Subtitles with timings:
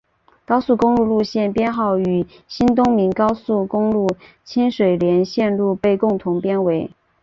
[0.47, 4.07] 高速公路路线编号与新东名高速公路
[4.43, 6.89] 清水联络路被共同编为。